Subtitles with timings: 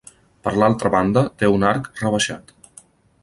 [0.45, 2.55] Per l'altra banda té un arc rebaixat.